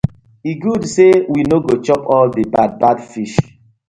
E 0.49 0.59
good 0.63 0.83
say 0.93 1.11
we 1.33 1.41
no 1.49 1.57
go 1.59 1.75
chop 1.85 2.01
all 2.13 2.27
the 2.31 2.41
bad 2.45 2.79
bad 2.79 2.97
fish. 3.11 3.37